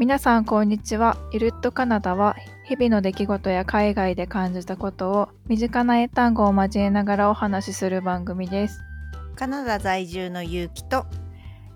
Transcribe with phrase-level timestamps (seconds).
[0.00, 1.18] 皆さんこんにちは。
[1.30, 2.34] ゆるっとカナダは
[2.64, 8.80] 日々の出来事や海外で感じたことを身近な英単語を交えながらお話しする番組です。
[9.36, 11.04] カナダ在住のゆうきと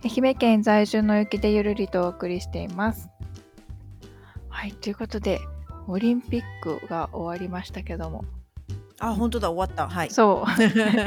[0.03, 3.11] 愛媛県在住のゆきでゆるりとお送りしています。
[4.49, 5.39] はい、ということで、
[5.87, 8.25] オリンピックが終わりましたけども。
[9.01, 10.51] あ本当だ終わったはいそう、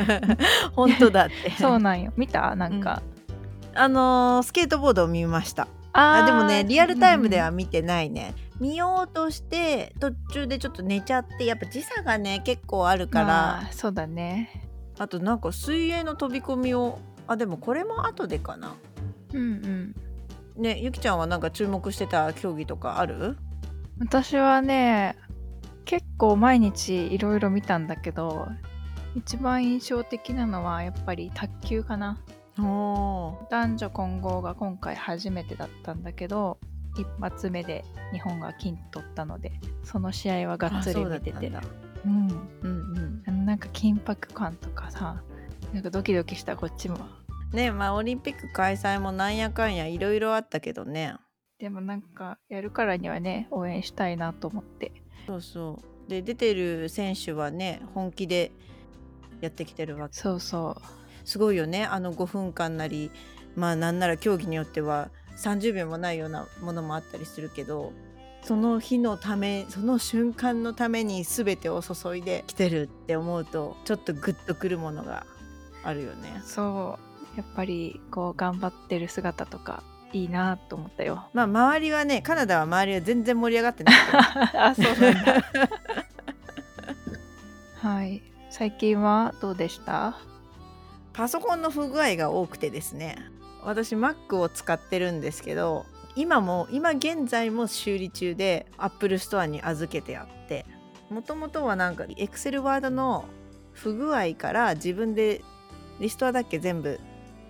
[0.75, 2.13] 本当だって そうなんよ。
[2.15, 2.55] 見た？
[2.55, 3.01] なんか。
[3.73, 5.67] あのースケートボードを見ました
[5.99, 14.69] ああでもねリアルタイムではうん見てないね、見ようとして途中でちょっと寝ちゃってやっぱ時差がね結構あるから、まあそうだね。
[14.99, 18.75] あとなんか水泳の飛び込みをあでもこれも後でかな。
[19.33, 19.95] うんうん。
[20.61, 23.37] ねゆきちゃんはなんか注目してた競技とかある？
[23.99, 25.15] 私はね
[25.85, 28.47] 結構毎日いろいろ見たんだけど
[29.15, 32.19] 一番印象的なのはやっぱり卓球かな。
[32.27, 36.57] お男女混合が今回初めてだったんだけど
[36.97, 39.51] 一発目で日本が金取ったので
[39.83, 41.49] その試合はがっつり見てて。
[41.49, 41.61] だ
[42.05, 42.27] うん。
[42.61, 45.21] うんあのなんか緊迫感とかさ
[45.73, 46.95] なんかドキドキしたこっちも。
[46.95, 51.15] うんねまあオリンピック開催もなんやかんやいろいろあったけどね。
[51.59, 54.91] でもなんかやるからにはね応援したいなと思って。
[55.25, 56.09] そうそう。
[56.09, 58.51] で出てる選手はね本気で
[59.41, 60.15] やってきてるわけ。
[60.15, 60.81] そうそう
[61.27, 61.85] すごいよね。
[61.85, 63.11] あの5分間なり
[63.55, 67.91] まあなんなら競技によっては30秒もないようなものもあったりするけど
[68.43, 75.25] その日のためその瞬間のために全てを注いできてるって思うとちょっとグッとくるものが
[75.83, 76.41] あるよね。
[76.43, 76.97] そ
[77.35, 77.37] う。
[77.37, 79.83] やっぱりこう頑張ってる姿とか
[80.13, 81.27] いいなと思ったよ。
[81.33, 83.95] まあ周りはねカナダは周りは全然盛り上がってない
[84.57, 85.43] あそうなんだ。
[87.81, 88.23] はい。
[88.49, 90.17] 最近はどうでした？
[91.17, 93.17] パソコンの不具合が多くてですね。
[93.63, 100.65] 私 Mac を使ってるんですけど今も今現在も修理中で Apple Store に預けてあって
[101.09, 103.25] もともとはなんか Excel ワードの
[103.73, 105.41] 不具合から自分で
[105.99, 106.99] リストアだけ全部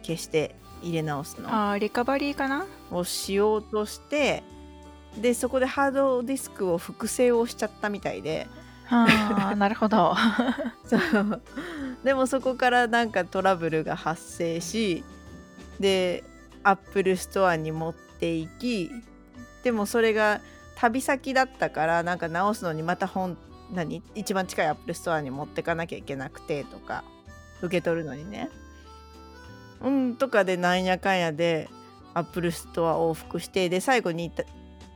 [0.02, 1.50] 消して入れ直すの。
[1.50, 2.66] あーリカバリーかな？
[2.90, 4.44] をしようとして
[5.18, 8.48] でそこでハードディスクを複製をしちゃったみたいで
[8.90, 10.16] あなるほど。
[10.86, 11.42] そう。
[12.04, 15.04] でもそこからなんかトラブルが発生し
[15.80, 16.24] で
[16.64, 18.90] Apple Store に持っていき
[19.64, 20.42] でもそれが
[20.76, 23.38] 旅先だったからなんか直すのにまた本
[23.74, 27.04] 何一番近い Apple Store に持ってかなきゃいけなくてとか
[27.62, 28.50] 受け取るのにね。
[29.82, 31.70] うんとかでなんやかんやで
[32.14, 34.32] Apple Store 往復してで最後に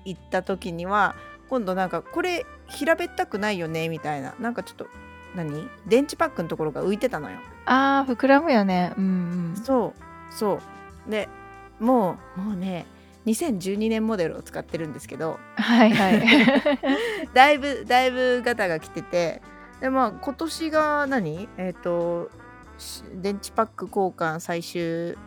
[0.06, 1.16] 行った時には
[1.52, 4.34] 今度なんかこれ平べったくないよねみたいな。
[4.40, 4.88] なんかちょっと
[5.36, 5.70] 何？
[5.86, 7.40] 電池パックのところが浮いてたのよ。
[7.66, 8.94] あー膨らむよね。
[8.98, 9.62] うんうん。
[9.62, 10.34] そう。
[10.34, 10.62] そ
[11.08, 11.12] う。
[11.12, 11.28] で
[11.82, 12.86] もうもうね
[13.26, 15.40] 2012年モデルを使ってるんですけど。
[15.58, 16.24] はいはい。
[17.36, 19.42] だいぶだいぶガタが来てて。
[19.82, 21.50] でまあ今年が何？
[21.58, 22.32] えっ、と
[22.78, 25.18] し電池パック交換最終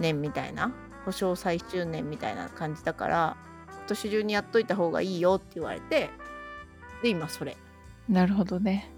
[0.00, 0.72] 年みたいな？
[1.04, 3.36] 保証最終年みたいな感じだから。
[3.36, 3.49] 今
[3.94, 6.10] 年中にやっといた方がいいよって言われて
[7.02, 7.56] で今それ。
[8.08, 8.90] なるほどね。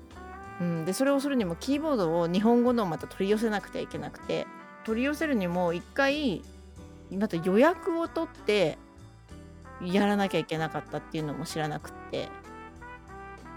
[0.61, 4.47] うん、でそれをするにもキーボードを日本語のをまた取り寄せなくてはいけなくて
[4.85, 6.43] 取り寄せるにも一回
[7.11, 8.79] また予約を取って
[9.83, 12.29] やらなきゃいけなかったっていうのも知らなくって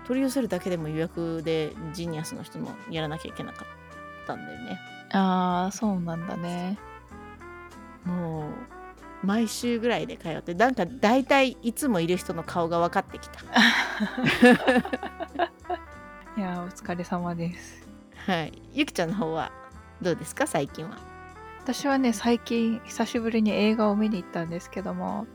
[0.07, 4.79] 取り寄せるだけでも予約でジニアスの人もやらなきゃいけなかったんだよね。
[5.11, 6.77] ああそうなんだね。
[8.05, 8.74] もう
[9.23, 13.39] 毎週ぐらいで通ってなんか大体いつもいる人の顔が分かってきた。
[16.37, 17.87] いやーお疲れ様です。
[18.27, 18.61] はい。
[18.73, 19.51] ゆきちゃんの方は
[20.01, 20.45] どうですか？
[20.47, 20.97] 最近は。
[21.63, 25.25] 私はね最近久しぶりに映画を見に行ったんですけども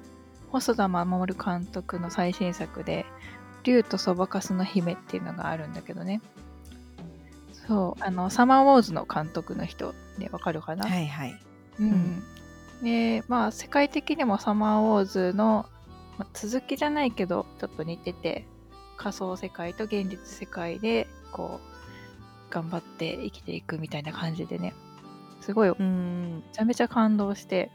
[0.51, 3.05] 細田守監督の最新作で
[3.65, 6.21] 「竜とそばかすの姫」っていうのがあるんだけどね。
[7.67, 11.41] そうあのサマーウォーズの監督の人でわかるかな、はいはい。
[11.81, 12.23] うん
[12.83, 15.67] でまあ世界的にもサマーウォーズの、
[16.19, 18.47] まあ続きじゃないけどちょっと似てて
[18.97, 24.75] 仮想世界と現実世界でこう頑張って生きていくみたいな感じでね。
[25.41, 26.43] すごいめうん。
[26.53, 27.71] ちゃめちゃ感動して、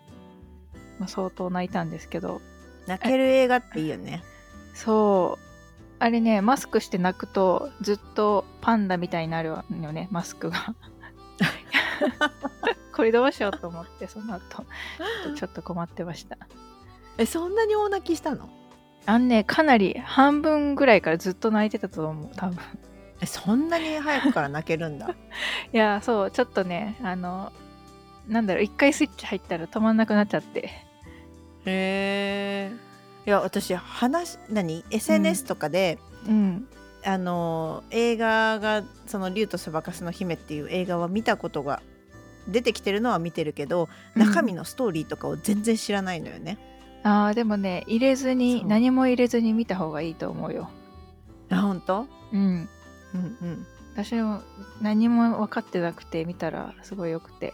[0.99, 2.41] まあ、相当泣いたんですけど。
[2.85, 4.23] 泣ける映画っていいよね。
[4.75, 5.45] そう。
[5.99, 10.75] あれねマスクして泣くとずっとパンダみたいになるのよねマスクが
[12.95, 14.65] これどうしようと思ってその後。
[15.35, 16.37] ちょっと困ってました。
[17.17, 18.49] えそんなに大泣きしたの？
[19.05, 22.57] あんねかなり半分ぐらいからずっと泣いてたと思う多分。
[23.21, 25.09] えそんなに早くから泣けるんだ？
[25.73, 27.51] いやそうちょっとねあの
[28.27, 30.69] なんだろう一回スイッチ入ったら止まんなくなっちゃって。
[31.65, 32.71] へえ
[33.25, 36.67] いや私話何？SNS とかで、うん。
[37.07, 41.83] あの映画がその「竜とそばかすの姫」っていう映画は見たことが
[42.47, 46.57] 出てきてるのは見てるけど中身のストーリーとかを全然知らないのよね。
[47.03, 50.69] あーでもね入れずに何も入れずに見た方がいいと思うよ。
[51.49, 52.07] あ本当？
[52.33, 52.69] うん。
[53.13, 53.65] うんうん。
[53.93, 54.41] 私も
[54.81, 57.53] 何も分かってなくて見たらすごいよくて。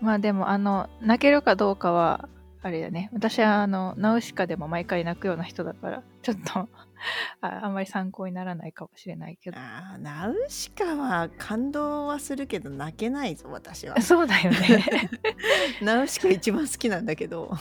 [0.00, 2.28] まあでもあの泣けるかどうかは
[2.62, 3.10] あれだね。
[3.12, 6.68] 私はあのナウシカでも毎回泣くような人だからちょっと
[7.40, 9.58] ああんまり参考にならないかもしれないけど。
[9.58, 14.00] あーナウシカは感動はするけど泣けないぞ私は。
[14.02, 15.10] そうだよね。
[15.82, 17.56] ナウシカ一番好きなんだけど。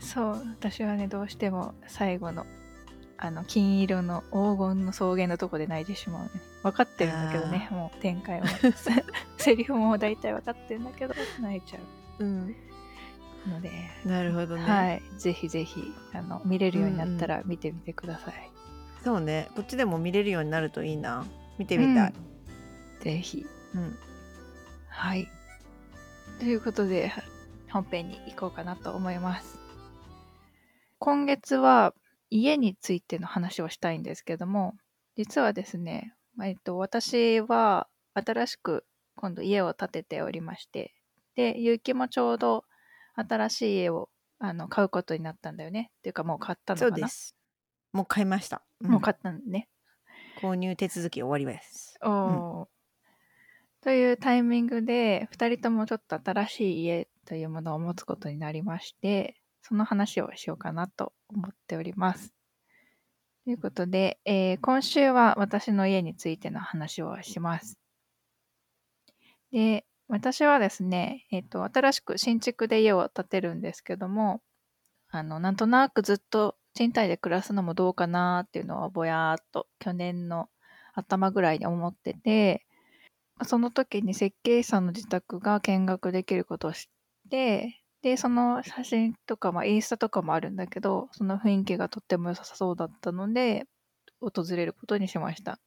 [0.00, 2.46] そう私はねどうしても最後の
[3.18, 6.30] あの金色の黄金の草原のとこで泣いてしまうね。
[6.62, 9.04] 分かってるんだけどねもう展開もせ
[9.38, 11.78] セリフも大体分かってるんだけど泣いちゃ
[12.18, 12.24] う。
[12.24, 12.54] ん、う
[13.48, 13.70] ので。
[14.04, 14.62] なるほどね。
[14.62, 18.55] はい、ぜひぜひあの見れるようになったら見てみてください。
[19.06, 21.24] そうねこっちでも見れるようになるといいな。
[21.58, 22.12] 見てみたい。
[23.02, 23.46] ぜひ。
[23.72, 23.96] うん
[24.88, 25.28] はい。
[26.40, 27.12] ということで
[27.70, 29.60] 本編に行こうかなと思います。
[30.98, 31.94] 今月は
[32.30, 34.74] 家についての話をしたいんですけども、
[35.16, 36.12] 実はですね、
[36.42, 40.94] えっと、私は新しく今度家を建てておりまして、
[41.36, 42.64] で、ゆうきもちょうど
[43.14, 44.08] 新しい家を
[44.40, 45.92] あの買うことになったんだよね。
[45.98, 47.35] っていうかもう買ったのかなそうです。
[47.96, 48.62] もう買いました。
[48.82, 49.68] うんもう買ったんだね。
[50.42, 51.98] 購入手続き終わりです。
[52.02, 52.66] おー
[53.80, 62.34] というタイミングで2人ともちょっと新しい家というものを持つことになりましてその話をしようかなと思っております。
[63.44, 67.78] ということで、えー今週は私の家についての話をします。
[69.52, 74.42] で私はですね、えっと新しく新築で家を建てるんですけども
[75.08, 80.48] あのなんとなくずっと賃貸で暮らすのもどうかなっていうのはぼやーっと去年の
[80.94, 82.66] 頭ぐらいに思ってて
[83.44, 86.82] その時に設計士さんの自宅が見学できることを知っ
[87.30, 93.64] てでその写真とか、まあ、インスタとかもあるんだけどその雰囲気がとっても良さそうだったので
[94.20, 95.58] 訪れることにしました。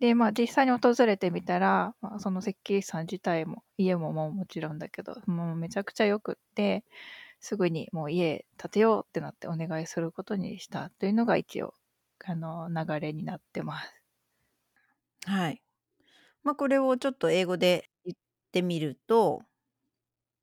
[0.00, 6.84] でまあ実際に訪れてみたら、まあ、その設計士さん自体も家もももちろんだけどもうめちゃくちゃよくって
[7.40, 11.74] すぐにもう家建てようってなってお願いすることにしたというのが一応
[12.24, 13.94] あの流れになってます。
[15.26, 15.62] はい。
[16.42, 18.18] まあこれをちょっと英語で言っ
[18.52, 19.42] てみると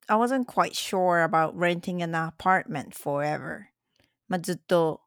[0.06, 3.66] I wasn't quite sure about renting an apartment forever.
[4.28, 5.02] まあずっと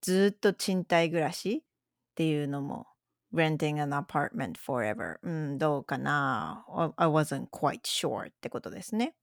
[0.00, 2.86] ずっと賃貸暮らしっていうのも
[3.32, 6.64] renting an apartment forever うんどうかな
[6.96, 9.14] I wasn't quite sure ってことですね。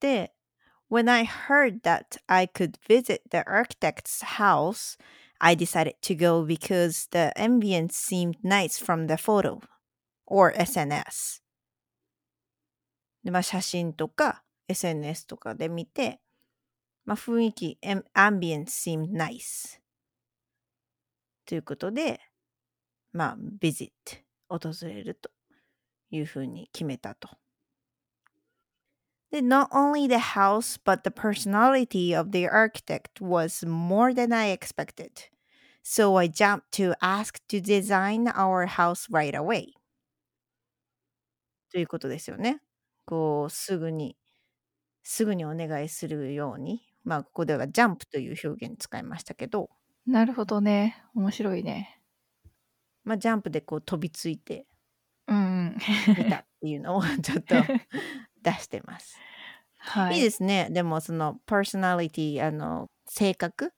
[0.00, 0.34] で
[0.89, 4.97] When I heard that I could visit the architect's house
[5.39, 9.61] I decided to go because the ambience seemed nice from the photo
[10.25, 11.41] or SNS.
[13.23, 16.19] で、まあ、写真とか SNS とかで見て、
[17.05, 19.79] まあ、雰囲気、am- ambience seemed nice.
[21.45, 22.19] ということで、
[23.13, 23.91] まあ、visit
[24.49, 25.31] 訪れると
[26.11, 27.29] いうふうに決めたと。
[29.34, 35.10] で、not only the house, but the personality of the architect was more than I expected.
[35.82, 39.72] So I jumped to ask to design our house right away.
[41.72, 42.60] ということですよね。
[43.06, 44.16] こう、すぐに、
[45.02, 46.82] すぐにお願いするように。
[47.02, 49.68] まあ、ここではジャンプという表現使いましたけど、
[50.06, 51.02] なるほどね。
[51.16, 52.00] 面白いね。
[53.02, 54.64] まあ、ジャンプでこう飛びついて
[55.26, 55.76] うんうん。
[56.16, 57.56] みたっていうのをちょっと
[58.44, 59.22] 出してます。、
[59.78, 60.20] はいい。
[60.20, 60.68] いですね。
[60.70, 63.72] でもそのパーソナリティ、あの、性格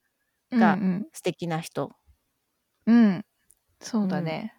[0.56, 1.92] がうん素敵な人。
[2.86, 3.24] うん、うん。
[3.80, 4.54] そうだね。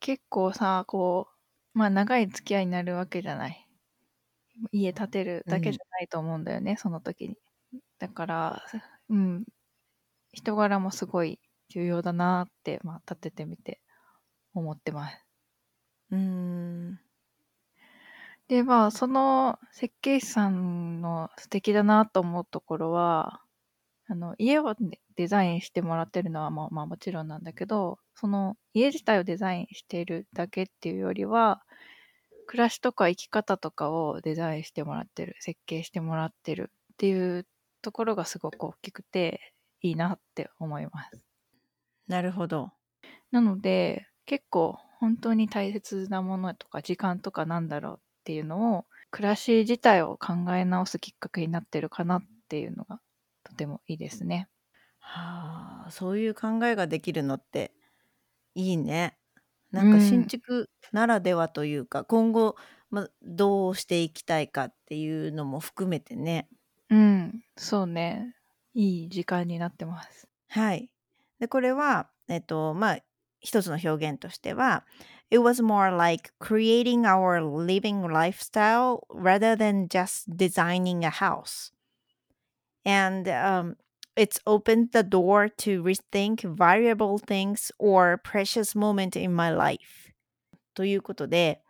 [0.00, 1.28] 結構さ、こ
[1.74, 3.66] う、まあ長い付き合いになるわけじゃない。
[4.72, 7.36] 家建てるだけじゃないと思うんだよね、その時に。
[7.98, 8.62] だから、
[9.10, 9.44] うん。
[10.32, 13.82] 人柄もすごい重要だなって、まあ建ててみて
[14.54, 15.26] 思ってます。
[16.10, 17.00] うーん。
[18.52, 23.40] で、まあ、その設計士さんの素敵だなと思うところは、
[24.08, 31.62] あの、家をねデザインしてもらってるのはまあ、まあもちろんなんだけど、その家自体をデザインしているだけっていうよりは、
[32.46, 37.46] 暮らしとか生き方とかをデザインしてもらってる、設計してもらってるっていう
[37.80, 41.22] ところがすごく大きくていいなって思います。
[42.06, 42.70] なるほど。
[43.30, 53.00] なので結構本当に大切なものとか時間とかなんだろうっていうのを暮らし自体を考え直すきっかけになってるかなっていうのが
[53.44, 54.48] とてもいいですね。
[55.00, 57.74] はあ、そういう考えができるのって
[58.54, 59.18] いいね。
[59.72, 62.56] なんか新築ならではというか、今後、
[62.90, 66.48] ま、どうしていきたいかっていうのも含めてね。
[66.90, 68.36] うん、そうね。
[68.74, 70.28] いい時間になってます。
[70.48, 70.92] はい。
[71.38, 72.98] で、これは、えっと、まあ、
[73.40, 74.86] 一つの表現としては、
[75.31, 81.71] It was more like creating our living lifestyle rather than just designing a house.
[82.85, 83.75] And um,
[84.15, 90.11] it's opened the door to rethink valuable things or precious moment in my life.
[90.73, 91.61] ということで、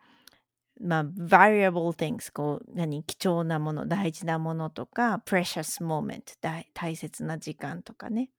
[0.80, 8.30] まあ、valuable things こう何貴重なもの大事なものとか precious moment 大大切な時間とかね、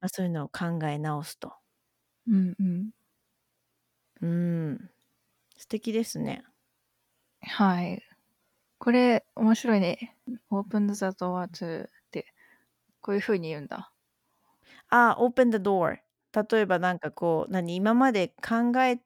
[0.00, 1.52] まあ、そういうのを考え直すと
[2.26, 2.90] うんうん
[4.21, 4.89] うん。
[5.57, 6.43] 素敵ですね。
[7.43, 8.03] はい。
[8.79, 10.17] これ面白いね。
[10.51, 12.33] open the door to って。
[13.01, 13.93] こういうふうに言うんだ。
[14.89, 15.97] あ open the door
[16.33, 17.75] 例えばなんかこう何？
[17.75, 19.01] 今まで考え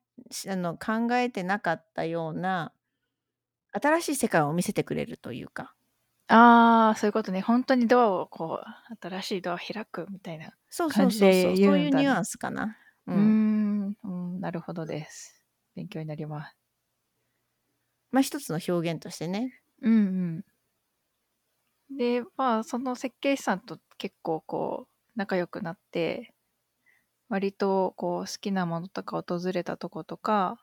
[0.48, 2.72] あの考えてなかったような
[3.74, 5.76] 新しい世界を見せてくれるというか。
[6.28, 7.42] ああ、そういうことね。
[7.42, 11.58] 本当にドアをこう、新しいドア開くみたいなそうそうそうそう。
[11.58, 12.78] そういうニュアンスかな。
[13.08, 13.40] ううん、
[14.46, 15.44] なるほどです。
[15.74, 16.56] 勉強になります。
[18.12, 19.62] まあ一つの表現としてね。
[19.82, 19.98] うんう
[20.40, 20.46] ん。
[21.90, 26.34] で、まあその設計士さんと結構こう仲良くなって、
[27.30, 30.58] 割とこう好きなものとか訪れたとことか、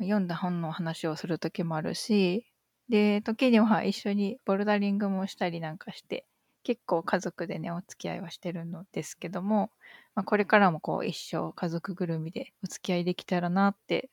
[0.00, 2.52] 読んだ本の話をする時もあるし、
[2.88, 6.26] で、時には一緒にボルダリングもしたりなんかして、
[6.64, 9.72] 結構家族でね、お付き合いはしてるのですけども、
[10.14, 14.10] まあ、これからもこう一生家族ぐるみでお付き合いできたらなって、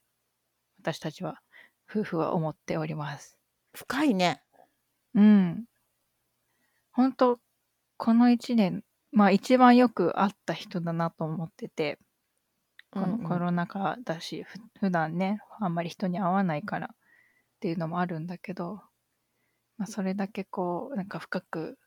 [0.79, 1.41] 私たちは、
[1.89, 3.37] 夫婦は思っております。
[3.73, 4.41] 深いね。
[5.15, 5.65] うん。
[6.91, 7.39] 本当
[7.97, 11.97] この一年、まあ一番よく会った人だなと思ってて、
[12.91, 16.89] このコロナ禍だし、ふ普段ね、あんまり人に会わないからっ
[17.59, 18.81] ていうのもあるんだけど、
[19.77, 21.77] まあ、それだけこう、なんか深く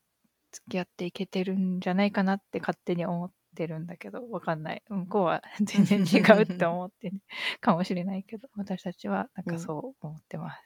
[0.52, 4.82] 付き合っていけてるんじゃないかなって勝手に思ってるんだけど、わかんない。
[4.88, 7.20] 向こうは全然違うって思って、ね、
[7.60, 10.62] かもしれないけど、私たちはなんかそう思ってます。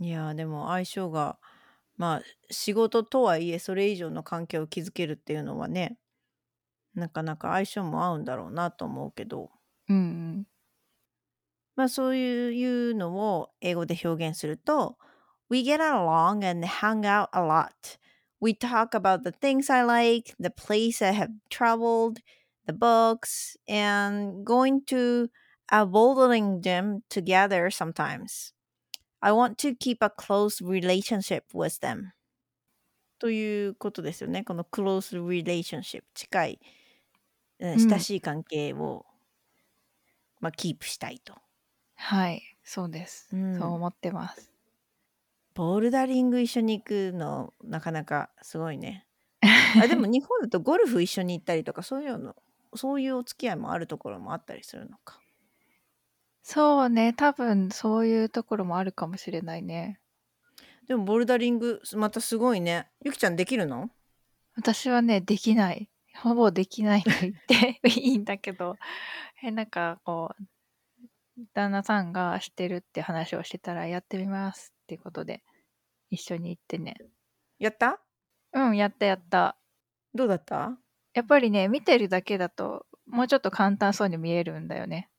[0.00, 1.38] うん、いやでも相性が、
[1.96, 5.96] まあ仕事とはいえそれ以上の関係を築けるっていうのはね、
[6.94, 9.52] なかなか相性も合うんだろうなと思うけど。
[9.88, 10.46] うんうん。
[11.76, 14.96] まあそういうのを英語で表現すると
[15.50, 17.70] We get along and hang out a lot.
[18.43, 22.19] We talk about the things I like, the place I have traveled,
[22.65, 25.29] the books, and going to
[25.71, 28.53] a bouldering gym together sometimes.
[29.21, 32.13] I want to keep a close relationship with them.
[33.19, 34.43] ということですよね。
[34.45, 36.59] この close relationship 近い
[37.59, 39.05] うん、親しい関係を、
[40.39, 41.35] まあ、キープしたいと。
[41.95, 43.27] はい、そうです。
[43.33, 44.49] うそう思ってます。
[45.54, 49.06] ボルダリング一緒に行くのなかなかすごいね。
[49.82, 52.34] あでも日本だとゴルフ一緒に行ったりとかそういうの
[52.74, 55.20] そういうお付き合いもあるところもあったりするのか。
[56.42, 60.00] そうね、多分そういうところもあるかもしれないね。
[60.86, 62.90] でもボルダリングまたすごいね。
[63.02, 63.90] ゆきちゃんできるの？
[64.56, 65.88] 私はね、できない。
[66.16, 68.76] ほぼできないと言って いいんだけど、
[69.42, 75.42] え、なんかこう、旦那さんがしてるって話をしてたら、やってみますっていうことで、
[76.10, 76.94] 一緒に行ってね。
[77.58, 78.00] やった？
[78.52, 79.56] うん、やったやった。
[80.14, 80.78] どうだった？
[81.14, 85.10] やっぱりね、見てるだけだと、もうちょっと簡単そうに見えるんだよね。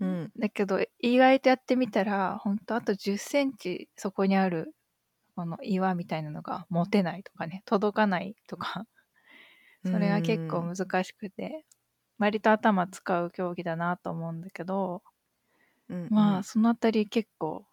[0.00, 0.30] うん。
[0.38, 4.74] だけど、意外とやってみたら、ほんとあと10センチそこにある、
[5.34, 8.86] この岩みたいなのが持てないとかね、届かないとか
[9.84, 11.66] それは結構難しくて、
[12.18, 15.02] 割と頭使う競技だなと思うんだけど、
[15.90, 17.66] うんうん、まあそのあたり結構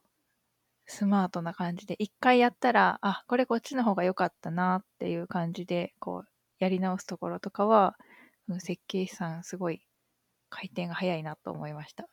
[0.85, 6.27] スマートな感じで一回やったらあこれこっちの方が良かったなっていう感じでこう
[6.59, 7.95] やり直すところとかは
[8.59, 9.81] 設計士さんすごい
[10.49, 12.07] 回転が早いなと思いました。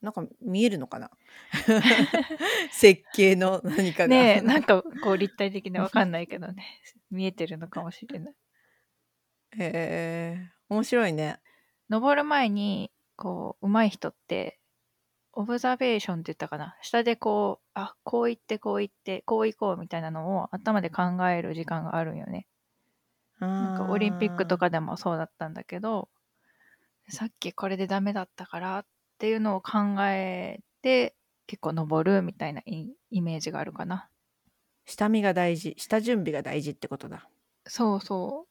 [0.00, 1.10] なんか見えるのかな？
[2.70, 4.08] 設計の何かが。
[4.08, 6.82] ねなんかこう立体的でわかんないけどね。
[7.10, 8.34] 見えてるのかもしれない。
[9.58, 11.38] へえ、面白いね。
[11.88, 14.58] 登る前に、こう、上手い人って、
[15.36, 16.76] オブザベーションって言ったかな。
[16.80, 22.46] 下でこう、あ、こう言って、こう言って、こう行こうみたいなのを頭で考える時間があるんよね。
[23.40, 26.08] なんかオリンピックとかでもそうだったんだけど、
[27.08, 28.86] さっきこれでダメだったからっ
[29.18, 34.08] ていうのを考えて、結構登るみたいなイメージがあるかな。
[34.86, 37.28] 下見が大事下準備が大事ってことだ
[37.66, 38.46] そうそ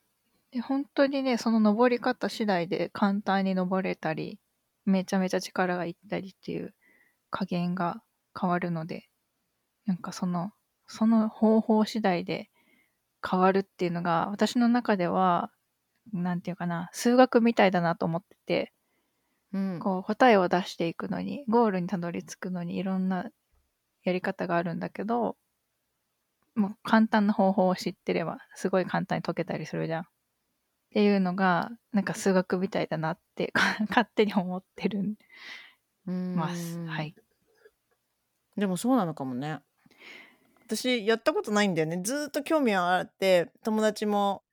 [0.51, 0.55] う。
[0.55, 4.39] で、本当にね、その登り方次第で簡単に登れたり、
[4.85, 6.73] めちゃめちゃ力がいったりっていう
[7.31, 8.03] 加減が
[8.39, 9.09] 変わるので、
[9.85, 10.51] なんかその、
[10.87, 12.49] その方法次第で
[13.27, 15.51] 変わるっていうのが、私の中では、
[16.13, 18.73] なんていうかな、数学みたいだなと思ってて、
[19.53, 23.29] うんこう答えを出していくのに、ゴールにたどり着くのにいろんな
[24.03, 25.37] やり方があるんだけど、
[26.55, 30.07] もう簡単な方法を知ってれば、すごい簡単に解けたりするじゃん。
[30.93, 33.51] っていうのが、なんか数学みたいだなって
[33.89, 35.17] 勝手に思ってる
[36.05, 36.77] ます。
[36.77, 36.85] うん。
[36.85, 37.15] はい。
[38.55, 39.59] でもそうなのかもね。
[40.67, 41.99] 私やったことないんだよね。
[42.03, 44.43] ずーっと興味はあって友達も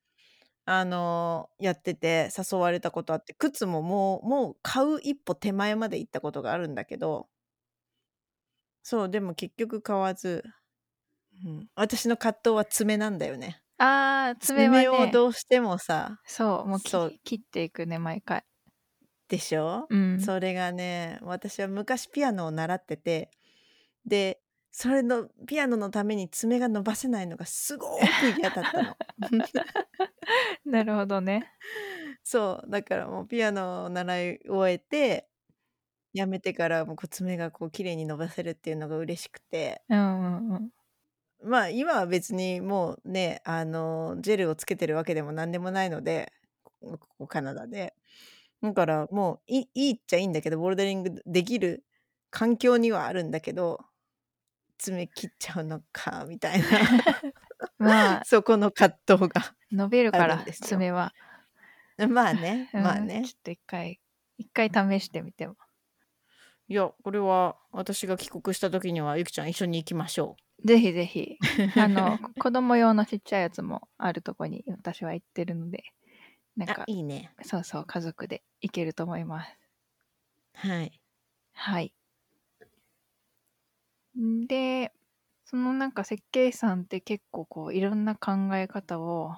[0.64, 7.28] あのやってて誘われたことあって靴ももうもう買う一歩手前まで行ったことがあるんだけど
[8.82, 10.42] そうでも結局買わず、
[11.44, 18.44] うん、私の葛藤は爪なんだよねあー、爪は爪をね、どうしてもさそう、もうきそう切っていくね、毎回。
[19.28, 20.18] でしょ、うん。
[20.20, 23.30] それがね私は昔ピアノを習ってて
[24.06, 24.40] で
[24.72, 28.96] それのピアノのために爪が伸ばせないのがすごく嫌だったの
[30.64, 31.52] なるほどね。
[32.24, 35.28] そうだからもうピアノを習い終えて
[36.12, 40.70] やめてからもう爪がこう綺麗に伸ばせるっていうのが嬉しくてうんうんうん。
[41.42, 46.32] まあ今は別にもうねあのジェルをつけてるわけでも何でもないので
[46.62, 47.94] こここカナダで
[48.62, 51.84] だからもういいいっちゃいいんだけどボルダリングできる
[52.30, 53.80] 環境にはあるんだけど
[54.78, 56.66] 爪切っちゃうのかみたいな
[57.78, 61.12] まあ、そこの葛藤が伸びるから爪は。
[62.08, 64.00] まあねうんまあねちょっと一回、
[64.38, 65.56] 一回試してみても。
[66.70, 71.38] いやこれは私が帰国した時にはゆきちゃん一緒に行きましょぜひぜひ。
[71.40, 71.40] う
[71.74, 75.84] あの、子供用のちっちゃいやつもあるとこに私は行ってるので、
[76.56, 79.58] なんあか、いいねそうそう、家族で行けると思います。
[80.54, 81.00] はい
[81.52, 81.94] はい。
[84.18, 84.92] んで、
[85.44, 89.34] そのなんか設計士さんって結構こういろんな考え方を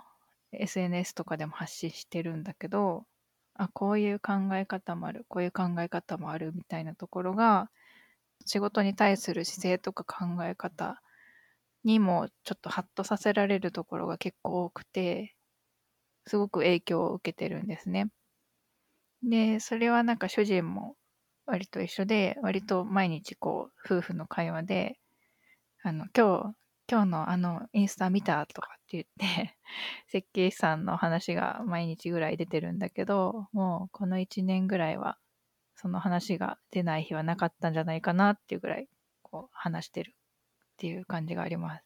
[0.53, 3.07] SNS とかでも発信してるんだけど、
[3.55, 7.71] あ、こういう考え方もある、こういう考え方もあるみたいなところが、
[8.47, 11.03] 仕事に対する姿勢とか考え方
[11.85, 15.37] にもちょっとハッとさせられるところが結構多くて、
[16.27, 18.11] すごく影響を受けてるんですね。
[19.23, 20.97] で、それはなんか主人も
[21.47, 24.99] 割と一緒で、割と毎日こう、夫婦の会話で、
[25.83, 26.57] あの、今日、
[26.93, 29.57] 今日のあの、インスタ見たとかって言って、
[30.09, 35.17] 設計士さんの話が毎日ぐらい出てるんだけど、もうこの1年ぐらいは、
[35.75, 38.91] その話が出ない日はなかったんじゃないかなっていうぐらい、
[39.23, 40.15] こう、話してるっ
[40.77, 41.85] ていう感じがあります。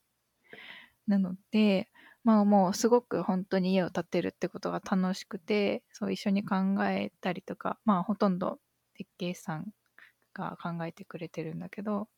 [1.07, 1.89] なので、
[2.25, 8.59] まあもうすごく本当に家を建てるってことが楽しくて、そう一緒に考えたりとか、まあほとんど
[8.97, 9.67] 設計士さん
[10.35, 12.09] が考えてくれてるんだけど、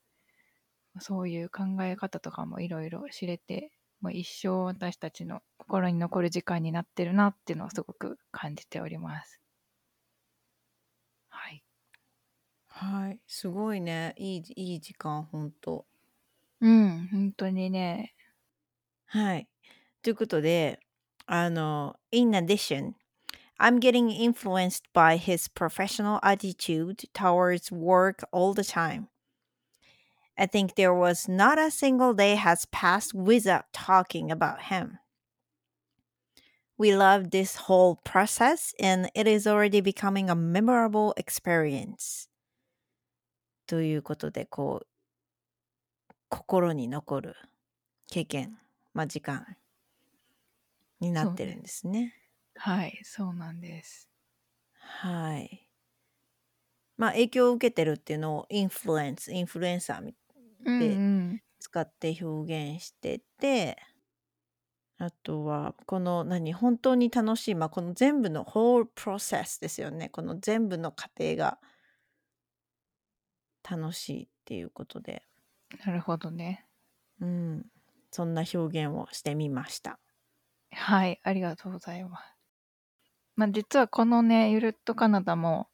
[1.01, 9.41] そういう考え方とかもいろいろ知れて、もう一生私たちの心に残る時間になってるなっていうのをすごく感じております。
[11.31, 11.65] はい。
[12.69, 15.87] はいすごいねいいいい時間ほんと
[16.61, 18.15] うん、本当にね。
[19.07, 19.49] はい
[20.03, 20.81] ということで
[21.27, 22.95] あの In addition
[23.59, 29.09] I'm getting influenced by his professional attitude towards work all the time.
[30.38, 35.00] I think there was not a single day has passed without talking about him.
[36.78, 42.28] We love this whole process and it is already becoming a memorable experience.
[43.68, 44.88] ということで、こう、
[46.30, 47.36] 心に残る
[48.10, 48.58] 経験、
[48.94, 49.56] まあ時間
[51.00, 52.14] になってるんですね。
[52.56, 54.10] はい、そうなんです。
[54.80, 55.70] はい。
[56.98, 60.28] まあ影響を受けてるっていうのをインフルエンス、インフルエンサーみ な。
[60.65, 61.43] うんでうん。
[61.61, 63.77] 使って表現してて、
[64.99, 71.59] あとはこの何本当に楽しい、まあ、この全部の whole process ですよねこの全部の過程が
[73.69, 75.23] 楽しいっていうことで、
[75.85, 76.65] なるほどね。
[77.21, 77.67] うん、
[78.11, 79.99] そんな表現をしてみました。
[80.73, 82.25] はい、ありがとうございます。
[83.37, 85.69] まあ、実はこのね、ゆるっとカナダも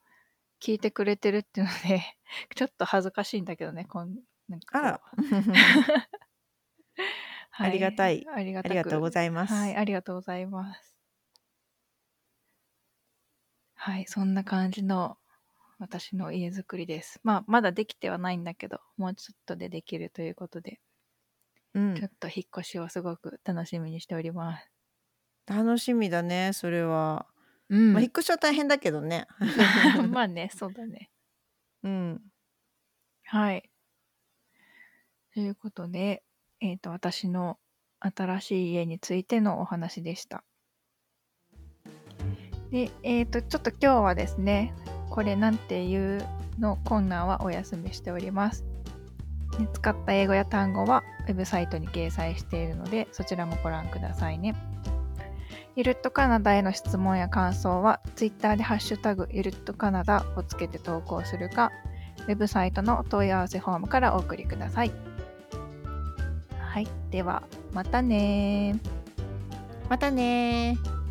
[0.61, 2.03] 聞いてくれてるっていうので、
[2.57, 4.19] ちょっと恥ずかしいんだけどね、こん
[4.49, 5.01] なんかあら
[7.51, 9.55] はありがたいありがたくありがとうございます。
[9.55, 10.97] はい、ありがとうございます。
[13.75, 15.19] はい、そんな感じの
[15.79, 17.21] 私の家づくりです。
[17.23, 20.81] まあ、まだできてはないんだけど、もうちょっとでできるということで。
[21.75, 24.71] うんちょっと引っ越しをすごく楽しみにしております。
[25.47, 27.27] 楽しみだねそれは、
[27.69, 29.27] うんまあ、引っ越しは大変だけどね
[30.11, 31.11] まあね、そうだね。
[31.83, 32.23] うん
[33.25, 33.71] はい。
[35.35, 36.23] ということで、
[36.61, 37.59] えっ、と、私の
[37.99, 40.45] 新しい家についてのお話でした。
[42.71, 44.73] で、えっ、と、ちょっと今日はですね、
[45.11, 46.25] これなんていう
[46.61, 48.65] のコーナーはお休みしております。
[49.59, 54.55] で使った英語や単語はウェブサイトに掲載しているので、そちらもご覧くださいね。
[55.75, 61.73] ゆるっとカナダへの質問や感想は、Twitter でハッシュタグゆるっとカナダをつけて投稿するか、
[62.29, 64.93] ウェブサイトの問い合わせフォームからお送りください。
[66.75, 68.81] はい、ではまたね
[69.89, 71.04] またねー。